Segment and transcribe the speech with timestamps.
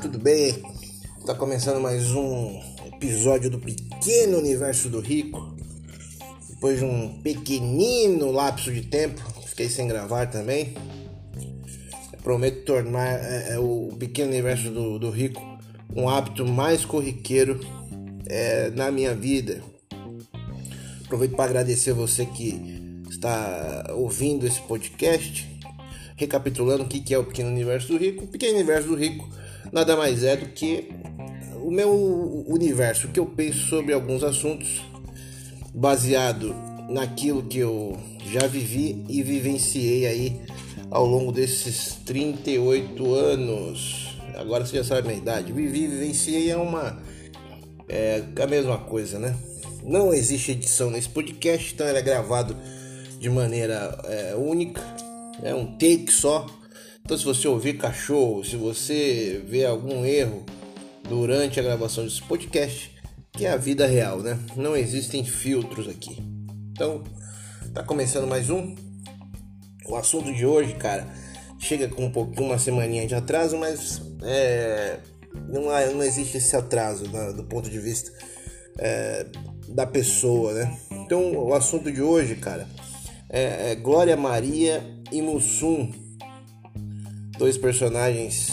[0.00, 0.62] tudo bem?
[1.18, 2.60] Está começando mais um
[2.92, 5.56] episódio do Pequeno Universo do Rico.
[6.50, 10.74] Depois de um pequenino lapso de tempo, fiquei sem gravar também.
[12.12, 15.42] Eu prometo tornar é, é, o Pequeno Universo do, do, Rico
[15.94, 17.58] um hábito mais corriqueiro
[18.26, 19.62] é, na minha vida.
[21.06, 25.56] Aproveito para agradecer você que está ouvindo esse podcast
[26.16, 28.24] recapitulando o que é o Pequeno Universo do Rico.
[28.24, 29.26] O Pequeno Universo do Rico
[29.72, 30.88] nada mais é do que
[31.62, 34.82] o meu universo, o que eu penso sobre alguns assuntos,
[35.74, 36.54] baseado
[36.88, 37.98] naquilo que eu
[38.30, 40.40] já vivi e vivenciei aí
[40.90, 44.16] ao longo desses 38 anos.
[44.36, 45.52] Agora você já sabe a minha idade.
[45.52, 47.02] Vivi e vivenciei é uma.
[47.88, 49.34] É a mesma coisa, né?
[49.82, 52.56] Não existe edição nesse podcast, então ele é gravado
[53.18, 54.82] de maneira é, única
[55.42, 56.46] é um take só.
[57.06, 60.44] Então, se você ouvir cachorro, se você vê algum erro
[61.08, 62.90] durante a gravação desse podcast,
[63.30, 64.36] que é a vida real, né?
[64.56, 66.20] Não existem filtros aqui.
[66.72, 67.04] Então,
[67.72, 68.74] tá começando mais um.
[69.88, 71.06] O assunto de hoje, cara,
[71.60, 74.98] chega com um pouquinho, uma semaninha de atraso, mas é,
[75.48, 78.10] não, há, não existe esse atraso né, do ponto de vista
[78.80, 79.26] é,
[79.68, 80.76] da pessoa, né?
[80.90, 82.66] Então, o assunto de hoje, cara,
[83.30, 86.04] é, é Glória Maria e Mussum,
[87.38, 88.50] dois personagens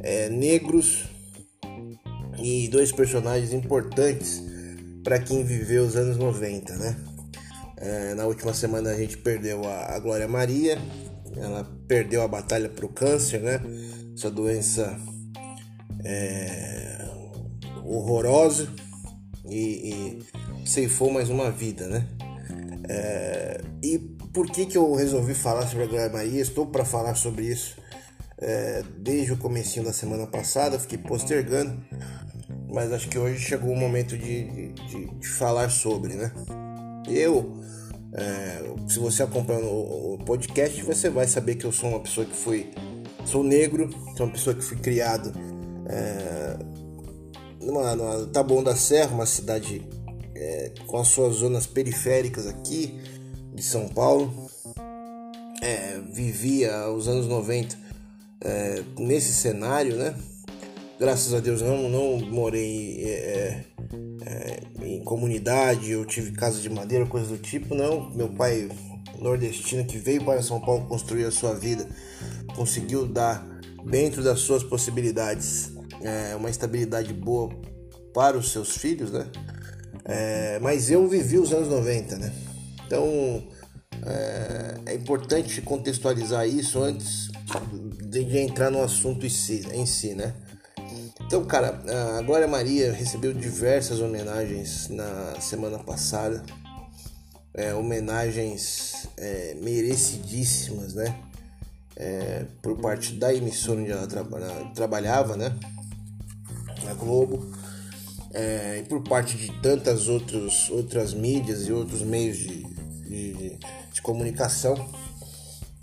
[0.00, 1.04] é, negros
[2.42, 4.42] e dois personagens importantes
[5.02, 6.96] para quem viveu os anos 90, né?
[7.76, 10.78] É, na última semana a gente perdeu a, a Glória Maria,
[11.36, 13.60] ela perdeu a batalha para o câncer, né?
[14.16, 14.96] Essa doença
[16.04, 17.08] é,
[17.84, 18.68] horrorosa
[19.48, 20.20] e,
[20.62, 22.06] e ceifou mais uma vida, né?
[22.88, 23.98] É, e
[24.32, 26.40] por que, que eu resolvi falar sobre a Glória Maria?
[26.40, 27.81] Estou para falar sobre isso
[28.42, 31.80] é, desde o comecinho da semana passada, fiquei postergando,
[32.68, 36.32] mas acho que hoje chegou o momento de, de, de falar sobre, né?
[37.08, 37.62] Eu,
[38.14, 42.26] é, se você acompanha o, o, podcast, você vai saber que eu sou uma pessoa
[42.26, 42.70] que foi,
[43.24, 45.32] sou negro, sou uma pessoa que fui criado
[45.86, 46.58] é,
[47.60, 49.86] numa, numa Taboão da Serra, uma cidade
[50.34, 52.98] é, com as suas zonas periféricas aqui
[53.54, 54.50] de São Paulo.
[55.62, 57.81] É, vivia os anos 90
[58.44, 60.14] é, nesse cenário, né?
[60.98, 63.64] Graças a Deus não, não morei é,
[64.24, 68.10] é, em comunidade, eu tive casa de madeira, coisa do tipo, não.
[68.10, 68.68] Meu pai
[69.18, 71.88] nordestino que veio para São Paulo construir a sua vida,
[72.54, 73.44] conseguiu dar
[73.84, 75.72] dentro das suas possibilidades
[76.02, 77.50] é, uma estabilidade boa
[78.12, 79.26] para os seus filhos, né?
[80.04, 82.32] É, mas eu vivi os anos 90, né?
[82.86, 83.42] Então
[84.04, 87.31] é, é importante contextualizar isso antes
[88.08, 90.34] de entrar no assunto em si, em si, né?
[91.20, 91.82] Então, cara,
[92.18, 96.42] a Glória Maria recebeu diversas homenagens na semana passada,
[97.54, 101.18] é, homenagens é, merecidíssimas, né?
[101.96, 104.24] É, por parte da emissora onde ela tra
[104.74, 105.56] trabalhava, né?
[106.84, 107.52] Na Globo
[108.34, 113.58] é, e por parte de tantas outros, outras mídias e outros meios de, de,
[113.92, 114.74] de comunicação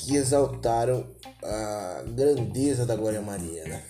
[0.09, 1.05] que exaltaram
[1.43, 3.83] a grandeza da Glória Maria, né?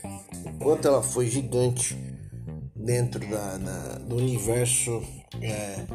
[0.46, 1.98] Enquanto ela foi gigante
[2.76, 3.58] dentro da
[4.00, 5.02] do universo
[5.42, 5.86] é,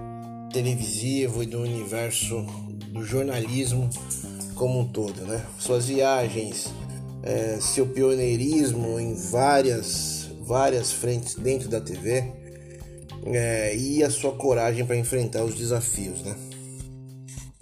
[0.50, 2.40] televisivo e do universo
[2.88, 3.90] do jornalismo
[4.54, 5.44] como um todo, né?
[5.58, 6.72] Suas viagens,
[7.22, 12.32] é, seu pioneirismo em várias várias frentes dentro da TV
[13.26, 16.34] é, e a sua coragem para enfrentar os desafios, né?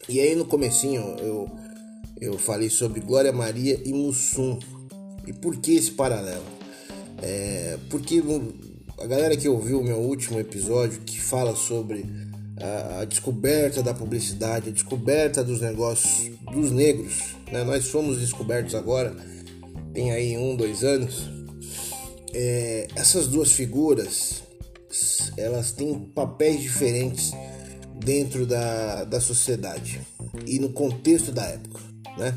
[0.09, 1.50] E aí no comecinho eu,
[2.22, 4.56] eu falei sobre Glória Maria e Mussum.
[5.27, 6.44] E por que esse paralelo?
[7.21, 8.22] É, porque
[8.99, 12.06] a galera que ouviu o meu último episódio que fala sobre
[12.61, 17.64] a, a, descoberta da publicidade, a descoberta dos negócios dos negros, né?
[17.64, 19.17] nós fomos descobertos agora,
[19.93, 21.29] tem aí um, dois anos.
[22.32, 24.43] É, essas duas figuras
[25.37, 27.32] elas têm papéis diferentes
[27.97, 30.00] dentro da, da sociedade
[30.47, 31.81] e no contexto da época,
[32.17, 32.37] né?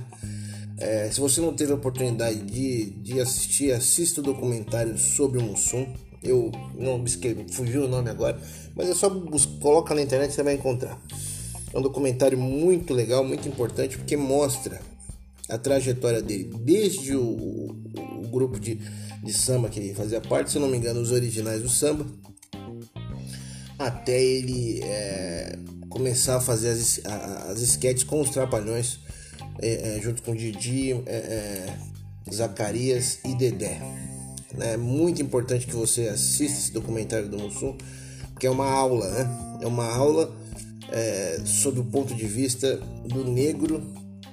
[0.77, 5.42] É, se você não teve a oportunidade de, de assistir, assista o documentário sobre o
[5.42, 5.88] Mussum.
[6.22, 8.39] Eu não busquei, fugiu o nome agora,
[8.75, 9.10] mas é só
[9.62, 11.00] coloca na internet você vai encontrar.
[11.72, 14.81] É um documentário muito legal, muito importante, porque mostra
[15.48, 18.80] a trajetória dele, desde o, o, o grupo de,
[19.24, 22.06] de samba que ele fazia parte, se não me engano, os originais do samba,
[23.77, 25.57] até ele é,
[25.89, 29.00] começar a fazer as, as sketches com os Trapalhões,
[29.60, 33.80] é, é, junto com Didi, é, é, Zacarias e Dedé.
[34.54, 34.74] Né?
[34.74, 37.75] É muito importante que você assista esse documentário do Mussum,
[38.31, 39.60] porque é uma aula, né?
[39.62, 40.36] É uma aula
[40.92, 43.81] é, sob o ponto de vista do negro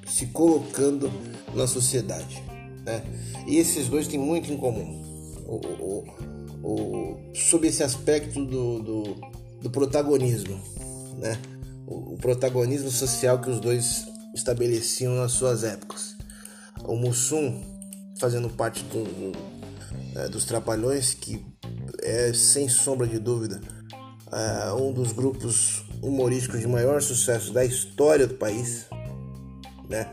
[0.07, 1.11] se colocando
[1.55, 2.43] na sociedade.
[2.85, 3.03] Né?
[3.47, 5.01] E esses dois têm muito em comum.
[5.47, 6.05] O, o,
[6.63, 9.17] o, sob esse aspecto do, do,
[9.63, 10.61] do protagonismo,
[11.19, 11.39] né?
[11.87, 16.17] O, o, protagonismo social que os dois estabeleciam nas suas épocas.
[16.85, 17.63] O Mussum
[18.19, 21.45] fazendo parte do, do, é, dos Trapalhões, que
[22.01, 23.61] é sem sombra de dúvida
[24.33, 28.87] é, um dos grupos humorísticos de maior sucesso da história do país,
[29.89, 30.11] né?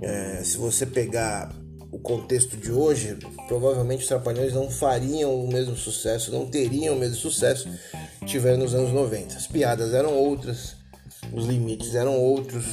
[0.00, 1.52] É, se você pegar
[1.90, 3.16] o contexto de hoje,
[3.48, 7.68] provavelmente os Trapalhões não fariam o mesmo sucesso, não teriam o mesmo sucesso
[8.20, 9.36] que tiveram nos anos 90.
[9.36, 10.76] As piadas eram outras,
[11.32, 12.64] os limites eram outros,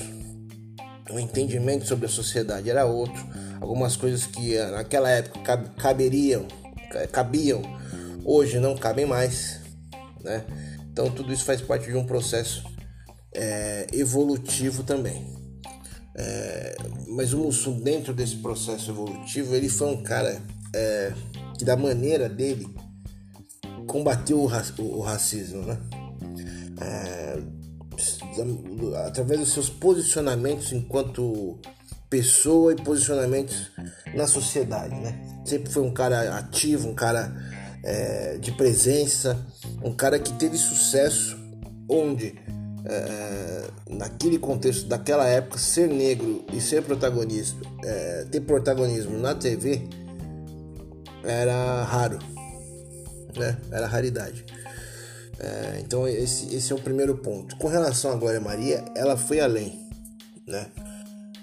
[1.13, 3.23] o entendimento sobre a sociedade era outro,
[3.59, 6.47] algumas coisas que eh, naquela época caberiam,
[7.11, 7.61] cabiam,
[8.23, 9.59] hoje não cabem mais,
[10.23, 10.43] né?
[10.91, 12.63] Então tudo isso faz parte de um processo
[13.33, 15.25] é, evolutivo também.
[16.15, 16.75] É,
[17.07, 20.41] mas o Mussum, dentro desse processo evolutivo, ele foi um cara
[20.75, 21.13] é,
[21.57, 22.67] que, da maneira dele,
[23.87, 25.77] combateu o, ra o racismo, né?
[29.05, 31.59] Através dos seus posicionamentos enquanto
[32.09, 33.71] pessoa e posicionamentos
[34.13, 35.19] na sociedade, né?
[35.45, 37.33] Sempre foi um cara ativo, um cara
[37.83, 39.37] é, de presença,
[39.81, 41.37] um cara que teve sucesso
[41.89, 42.35] onde
[42.85, 49.87] é, naquele contexto daquela época, ser negro e ser protagonista, é, ter protagonismo na TV
[51.23, 52.19] era raro,
[53.37, 53.57] né?
[53.71, 54.45] Era raridade.
[55.41, 57.55] É, então esse, esse é o primeiro ponto.
[57.57, 59.79] Com relação à Glória Maria, ela foi além,
[60.45, 60.67] né?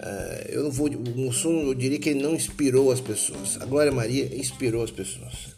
[0.00, 3.60] É, eu não vou, o Mussum, eu diria que ele não inspirou as pessoas.
[3.60, 5.56] A Glória Maria inspirou as pessoas.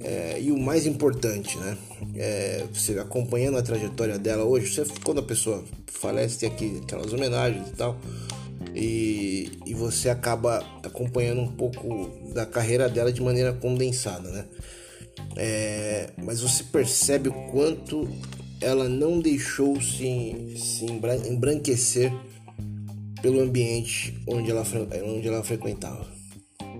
[0.00, 1.76] É, e o mais importante, né?
[2.14, 7.12] É, você acompanhando a trajetória dela hoje, você, quando a pessoa falece, tem aqui aquelas
[7.12, 7.98] homenagens e tal,
[8.74, 14.46] e, e você acaba acompanhando um pouco da carreira dela de maneira condensada, né?
[15.36, 18.08] É, mas você percebe o quanto
[18.60, 20.86] ela não deixou se, se
[21.28, 22.12] embranquecer
[23.20, 24.64] pelo ambiente onde ela,
[25.04, 26.22] onde ela frequentava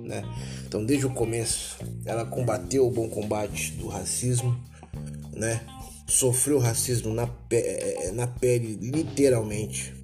[0.02, 0.22] né?
[0.66, 4.56] Então, desde o começo, ela combateu o bom combate do racismo,
[5.32, 5.60] né?
[6.06, 9.94] Sofreu racismo na, pe é, na pele, literalmente,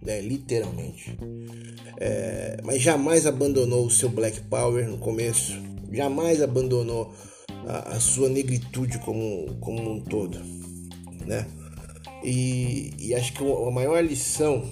[0.00, 0.20] né?
[0.20, 1.18] Literalmente.
[1.98, 5.52] É, mas jamais abandonou o seu Black Power no começo,
[5.92, 7.14] jamais abandonou
[7.66, 10.38] a, a sua negritude como, como um todo,
[11.26, 11.46] né?
[12.24, 14.64] E, e acho que a maior lição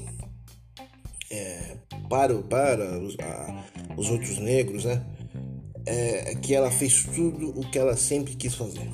[1.31, 1.77] é,
[2.09, 3.65] para, para os, a,
[3.97, 5.05] os outros negros, né?
[5.87, 8.89] É, é, que ela fez tudo o que ela sempre quis fazer.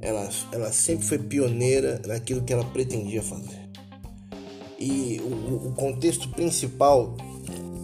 [0.00, 3.68] Ela, ela sempre foi pioneira naquilo que ela pretendia fazer.
[4.78, 7.16] E o, o contexto principal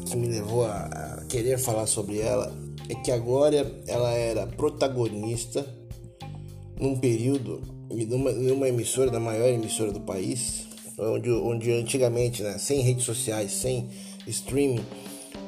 [0.06, 5.66] que me levou a, a querer falar sobre ela é que agora ela era protagonista
[6.78, 10.66] num período numa, numa emissora, da maior emissora do país,
[10.98, 13.88] onde, onde antigamente, né, sem redes sociais, sem
[14.26, 14.84] streaming,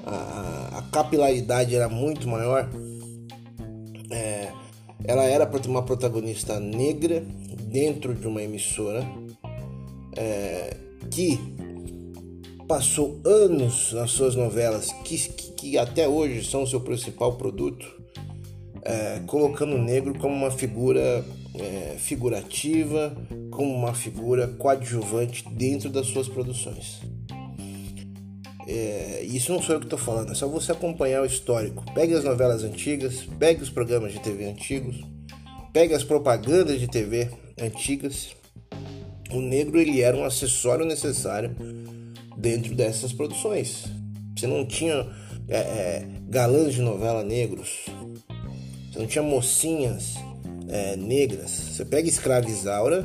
[0.05, 2.69] a, a capilaridade era muito maior.
[4.11, 4.53] É,
[5.05, 7.25] ela era uma protagonista negra
[7.63, 9.07] dentro de uma emissora
[10.17, 10.77] é,
[11.11, 11.39] que
[12.67, 17.87] passou anos nas suas novelas, que, que, que até hoje são o seu principal produto,
[18.83, 23.17] é, colocando o negro como uma figura é, figurativa,
[23.51, 27.01] como uma figura coadjuvante dentro das suas produções.
[28.69, 31.85] É, isso não sou eu que estou falando, é só você acompanhar o histórico.
[31.95, 34.97] Pegue as novelas antigas, pegue os programas de TV antigos,
[35.73, 37.31] pegue as propagandas de TV
[37.61, 38.35] antigas.
[39.31, 41.55] O negro ele era um acessório necessário
[42.47, 43.87] dentro dessas produções.
[44.37, 45.05] Você não tinha
[45.49, 47.87] é, é, galãs de novela negros,
[48.93, 50.15] você não tinha mocinhas
[50.69, 51.51] é, negras.
[51.51, 53.05] Você pega Escravizaura,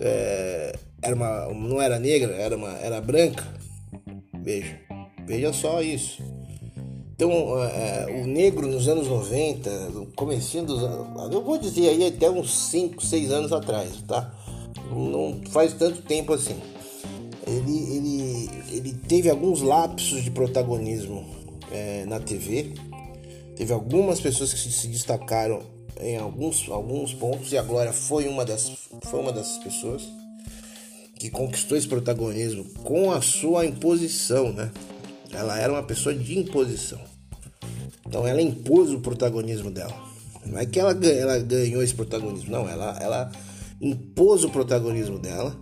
[0.00, 3.44] é, era uma, não era negra, era, uma, era branca.
[4.44, 4.78] Veja,
[5.26, 6.22] veja só isso.
[7.16, 7.30] Então,
[7.64, 12.56] é, o negro nos anos 90, no dos anos, eu vou dizer aí até uns
[12.70, 14.32] 5, 6 anos atrás, tá?
[14.92, 16.56] Não faz tanto tempo assim.
[17.48, 21.24] Ele, ele, ele teve alguns lapsos de protagonismo
[21.72, 22.74] é, na TV.
[23.56, 25.62] Teve algumas pessoas que se destacaram
[26.00, 28.70] em alguns, alguns pontos e a Glória foi uma, das,
[29.02, 30.08] foi uma dessas pessoas
[31.18, 34.70] que conquistou esse protagonismo com a sua imposição, né?
[35.32, 37.00] Ela era uma pessoa de imposição.
[38.06, 39.94] Então ela impôs o protagonismo dela.
[40.46, 42.68] Não é que ela, ela ganhou esse protagonismo, não.
[42.68, 43.32] Ela, ela
[43.80, 45.58] impôs o protagonismo dela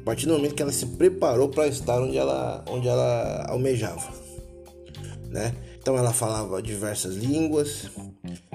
[0.00, 4.10] a partir do momento que ela se preparou para estar onde ela, onde ela almejava,
[5.28, 5.54] né?
[5.78, 7.90] Então ela falava diversas línguas,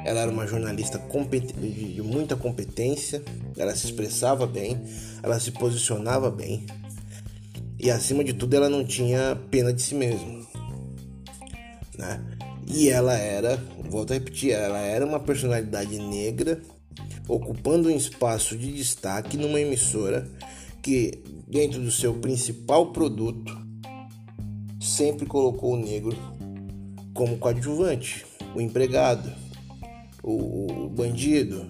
[0.03, 3.23] ela era uma jornalista de muita competência,
[3.57, 4.81] ela se expressava bem,
[5.23, 6.65] ela se posicionava bem
[7.79, 10.45] e acima de tudo ela não tinha pena de si mesma,
[11.97, 12.23] né?
[12.67, 13.57] E ela era,
[13.89, 16.61] volto a repetir, ela era uma personalidade negra
[17.27, 20.27] ocupando um espaço de destaque numa emissora
[20.81, 23.55] que, dentro do seu principal produto,
[24.79, 26.15] sempre colocou o negro
[27.13, 29.31] como coadjuvante, o empregado,
[30.23, 31.65] o, bandido,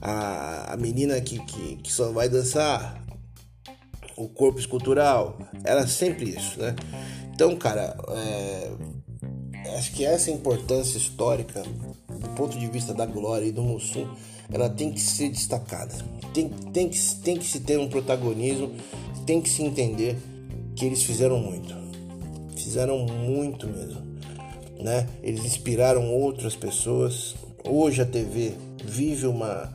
[0.00, 3.04] a, a menina que, que, que só vai dançar,
[4.16, 6.76] o corpo escultural, era sempre isso, né?
[7.32, 8.70] Então, cara, é,
[9.78, 11.62] acho que essa importância histórica,
[12.20, 14.06] do ponto de vista da glória e do Mussum,
[14.52, 15.94] ela tem que ser destacada.
[16.34, 18.72] Tem, tem, que, tem que se ter um protagonismo,
[19.26, 20.16] tem que se entender
[20.76, 21.74] que eles fizeram muito.
[22.56, 24.02] Fizeram muito mesmo.
[24.78, 25.08] Né?
[25.22, 27.34] Eles inspiraram outras pessoas.
[27.64, 29.72] Hoje a TV vive uma,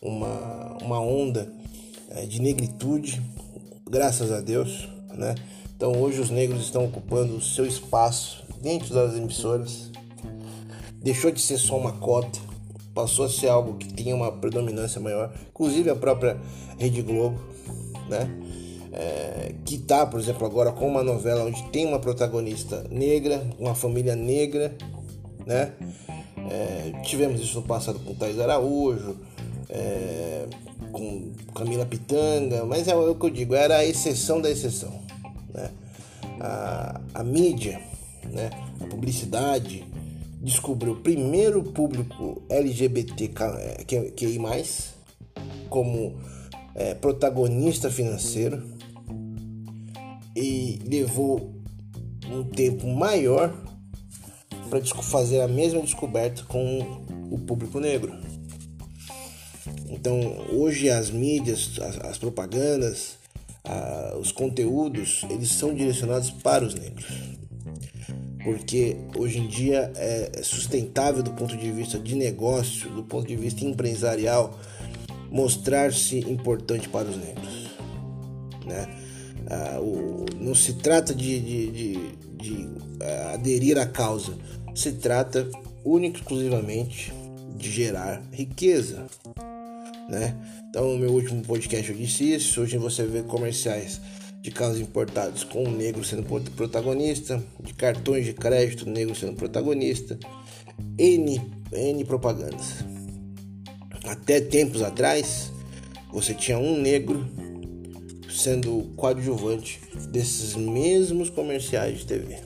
[0.00, 1.52] uma, uma onda
[2.10, 3.22] é, de negritude,
[3.88, 4.88] graças a Deus.
[5.14, 5.34] Né?
[5.76, 9.90] Então hoje os negros estão ocupando o seu espaço dentro das emissoras.
[11.02, 12.52] Deixou de ser só uma cota
[12.94, 16.38] passou a ser algo que tinha uma predominância maior, inclusive a própria
[16.78, 17.40] Rede Globo,
[18.08, 18.30] né?
[18.94, 23.74] É, que tá, por exemplo, agora com uma novela onde tem uma protagonista negra, uma
[23.74, 24.74] família negra,
[25.46, 25.72] né?
[26.50, 29.16] É, tivemos isso no passado com Thais Araújo,
[29.70, 30.46] é,
[30.92, 34.92] com Camila Pitanga, mas é o que eu digo, era a exceção da exceção,
[35.54, 35.70] né?
[36.38, 37.80] A, a mídia,
[38.30, 38.50] né?
[38.78, 39.86] A publicidade,
[40.42, 43.38] descobriu primeiro público LGBTQI+,
[45.70, 46.18] como
[46.74, 48.60] é, protagonista financeiro
[50.34, 51.54] e levou
[52.28, 53.54] um tempo maior
[54.68, 58.12] para fazer a mesma descoberta com o público negro.
[59.88, 60.18] Então,
[60.50, 63.18] hoje as mídias, as, as propagandas,
[63.62, 67.31] a, os conteúdos, eles são direcionados para os negros
[68.44, 73.36] porque hoje em dia é sustentável do ponto de vista de negócio, do ponto de
[73.36, 74.58] vista empresarial,
[75.30, 77.70] mostrar-se importante para os negros.
[78.66, 78.88] Né?
[79.48, 81.98] Ah, o, não se trata de, de, de,
[82.36, 82.68] de
[83.00, 84.36] ah, aderir à causa,
[84.74, 85.48] se trata
[85.84, 87.12] única e exclusivamente
[87.56, 89.06] de gerar riqueza.
[90.08, 90.36] Né?
[90.68, 92.60] Então, no meu último podcast eu disse isso.
[92.60, 94.00] Hoje você vê comerciais
[94.42, 100.18] de carros importados com o negro sendo protagonista, de cartões de crédito negro sendo protagonista,
[100.98, 101.40] N,
[101.72, 102.84] N propagandas.
[104.04, 105.52] Até tempos atrás,
[106.12, 107.24] você tinha um negro
[108.28, 109.80] sendo coadjuvante
[110.10, 112.38] desses mesmos comerciais de TV,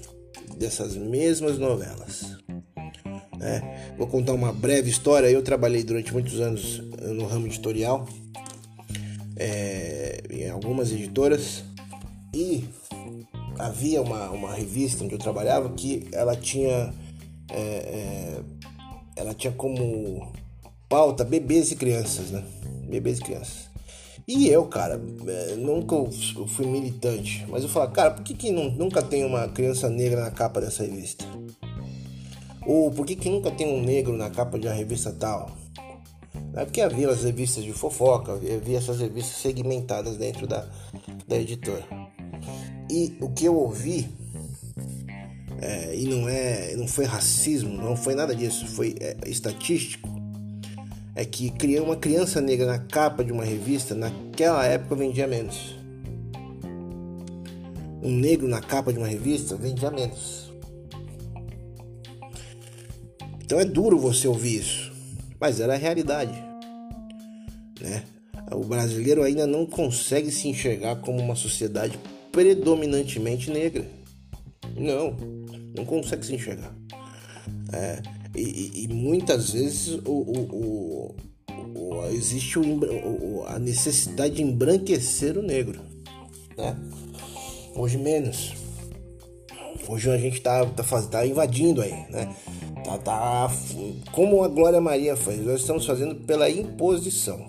[0.59, 2.37] dessas mesmas novelas.
[3.39, 3.95] Né?
[3.97, 5.29] Vou contar uma breve história.
[5.29, 8.07] Eu trabalhei durante muitos anos no ramo editorial,
[9.37, 11.65] é, em algumas editoras,
[13.67, 16.93] havia uma, uma revista onde eu trabalhava que ela tinha
[17.51, 18.41] é, é,
[19.17, 20.33] ela tinha como
[20.89, 22.45] pauta bebês e crianças, né?
[22.89, 23.67] Bebês e crianças.
[24.29, 25.95] E eu, cara, é, nunca
[26.49, 30.31] fui militante, mas eu falava, cara, por que, que nunca tem uma criança negra na
[30.31, 31.25] capa dessa revista?
[32.67, 35.51] Ou por que, que nunca tem um negro na capa de uma revista tal?
[36.55, 40.67] É porque havia as revistas de fofoca, havia essas revistas segmentadas dentro da,
[41.29, 41.85] da editora.
[42.89, 44.09] E o que eu ouvi,
[45.61, 50.09] é, e não é, não foi racismo, não foi nada disso, foi é, estatístico,
[51.15, 55.75] é que criar uma criança negra na capa de uma revista naquela época vendia menos.
[58.03, 60.53] Um negro na capa de uma revista vendia menos.
[63.43, 64.93] Então é duro você ouvir isso,
[65.41, 66.35] mas era a realidade,
[67.81, 68.03] né?
[68.53, 71.99] O brasileiro ainda não consegue se enxergar como uma sociedade
[72.37, 73.87] predominantemente negra.
[74.77, 75.17] Não,
[75.75, 76.77] não consegue se enxergar.
[77.73, 78.03] É,
[78.37, 81.17] e, e, muitas vezes o, o,
[81.49, 82.59] o, existe
[83.49, 85.81] a necessidade de embranquecer o negro.
[86.59, 86.77] Né?
[87.75, 88.53] Hoje menos.
[89.89, 92.37] Hoje a gente está tá, tá, tá invadindo aí, né?
[92.85, 93.51] Tá, tá,
[94.13, 97.47] como a Glória Maria faz, nós estamos fazendo pela imposição.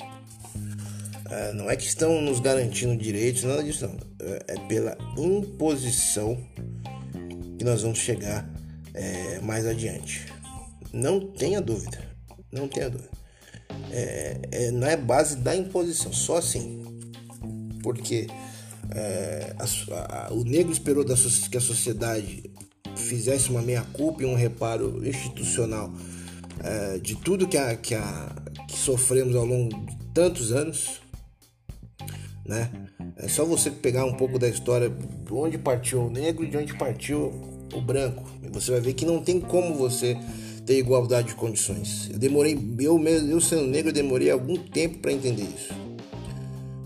[1.30, 3.98] É, não é que estão nos garantindo direitos, nada disso não.
[4.28, 6.38] É, é pela imposição
[7.58, 8.50] que nós vamos chegar
[8.94, 10.26] é, mais adiante.
[10.94, 12.00] Não tenha dúvida,
[12.52, 13.10] não tenha dúvida.
[13.92, 16.84] É, é, não é base da imposição, só assim.
[17.84, 18.28] Porque
[18.92, 22.50] é, a, a, o negro esperou da, que a sociedade
[22.96, 25.92] fizesse uma meia-culpa e um reparo institucional
[26.64, 27.96] é, de tudo que, a, que,
[28.68, 31.02] que sofremos ao longo de tantos anos,
[32.48, 32.72] né?
[33.18, 36.58] É só você pegar um pouco da história de onde partiu o negro e de
[36.58, 37.34] onde partiu
[37.74, 38.24] o branco.
[38.42, 40.18] E você vai ver que não tem como você
[40.66, 42.10] ter igualdade de condições.
[42.12, 45.74] Eu demorei, eu mesmo, eu sendo negro, demorei algum tempo para entender isso.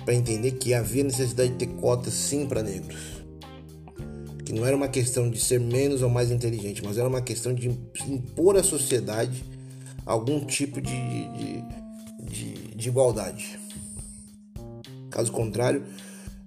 [0.04, 3.22] Para entender que havia necessidade de ter cotas sim para negros.
[4.44, 7.54] Que não era uma questão de ser menos ou mais inteligente, mas era uma questão
[7.54, 7.70] de
[8.08, 9.44] impor à sociedade
[10.06, 11.64] algum tipo de, de,
[12.24, 13.60] de, de igualdade.
[15.12, 15.84] Caso contrário,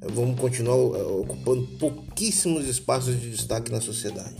[0.00, 4.34] vamos continuar eh, ocupando pouquíssimos espaços de destaque na sociedade.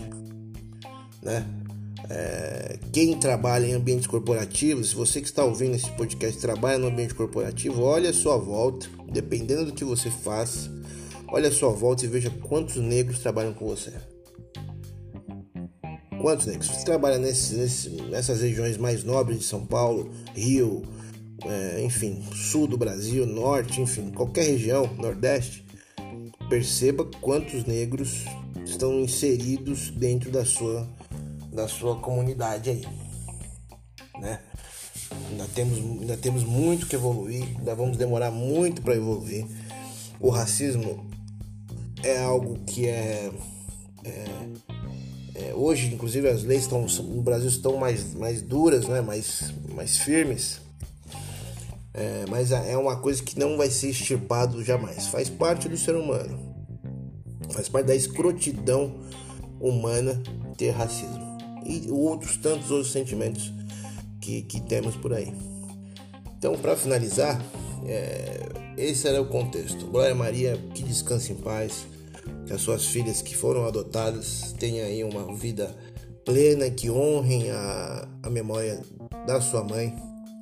[1.23, 1.47] Né?
[2.09, 6.89] É, quem trabalha em ambientes corporativos, se você que está ouvindo esse podcast trabalha no
[6.89, 10.71] ambiente corporativo, olha a sua volta, dependendo do que você faz,
[11.29, 13.93] olha a sua volta e veja quantos negros trabalham com você.
[16.21, 16.69] Quantos negros?
[16.69, 20.83] Você trabalha nessas regiões mais nobres de São Paulo, Rio,
[21.47, 25.65] é, enfim, sul do Brasil, norte, enfim, qualquer região, nordeste,
[26.49, 28.25] perceba quantos negros
[28.65, 30.89] estão inseridos dentro da sua,
[31.53, 32.85] da sua comunidade aí,
[34.21, 34.41] né?
[35.31, 39.47] Ainda temos, ainda temos muito que evoluir, ainda vamos demorar muito para evoluir.
[40.19, 41.07] O racismo
[42.03, 43.31] é algo que é,
[44.05, 44.25] é,
[45.35, 49.01] é, hoje, inclusive, as leis estão no Brasil estão mais, mais duras, né?
[49.01, 50.64] mais, mais firmes
[51.95, 55.07] é, mas é uma coisa que não vai ser extirpado jamais.
[55.07, 56.37] Faz parte do ser humano.
[57.51, 58.97] Faz parte da escrotidão
[59.61, 60.21] humana
[60.59, 61.39] ter racismo.
[61.65, 63.53] E outros tantos outros sentimentos
[64.21, 65.33] que, que temos por aí.
[66.37, 67.41] Então, para finalizar,
[67.87, 68.41] é,
[68.77, 69.87] esse era o contexto.
[69.87, 71.87] Glória Maria, que descanse em paz.
[72.45, 75.75] Que as suas filhas que foram adotadas tenham aí uma vida
[76.25, 78.83] plena, que honrem a, a memória
[79.27, 79.95] da sua mãe,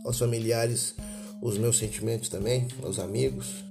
[0.04, 0.96] aos familiares
[1.42, 3.64] os meus sentimentos também, meus amigos,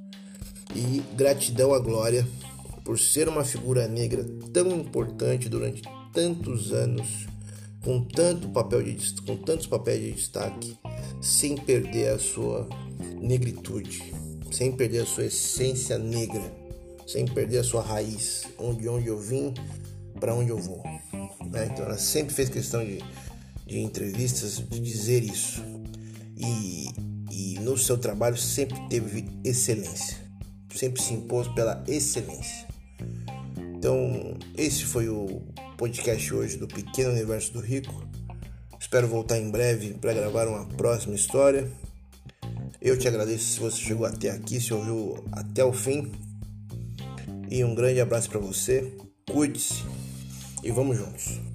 [0.75, 2.27] e gratidão à Glória
[2.83, 5.81] por ser uma figura negra tão importante durante
[6.11, 7.27] tantos anos,
[7.81, 10.77] com tanto papel de, com tantos papéis de destaque,
[11.21, 12.67] sem perder a sua
[13.21, 14.13] negritude,
[14.51, 16.43] sem perder a sua essência negra,
[17.07, 19.53] sem perder a sua raiz, onde onde eu vim,
[20.19, 20.83] para onde eu vou.
[21.49, 21.69] Né?
[21.71, 22.99] Então ela sempre fez questão de,
[23.65, 25.63] de entrevistas de dizer isso.
[26.37, 27.10] E
[27.61, 30.17] no seu trabalho sempre teve excelência,
[30.75, 32.67] sempre se impôs pela excelência.
[33.75, 35.41] Então, esse foi o
[35.77, 38.07] podcast hoje do Pequeno Universo do Rico.
[38.79, 41.71] Espero voltar em breve para gravar uma próxima história.
[42.81, 46.11] Eu te agradeço se você chegou até aqui, se ouviu até o fim.
[47.49, 48.91] E um grande abraço para você.
[49.29, 49.83] Cuide-se
[50.63, 51.50] e vamos juntos.